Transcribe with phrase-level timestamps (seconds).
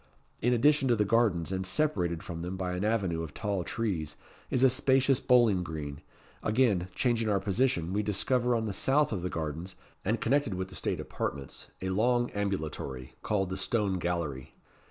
[0.41, 4.17] In addition to the gardens, and separated from them by an avenue of tall trees,
[4.49, 6.01] is a spacious bowling green.
[6.41, 10.69] Again changing our position, we discover, on the south of the gardens, and connected with
[10.69, 14.55] the state apartments, a long ambulatory, called the Stone Gallery.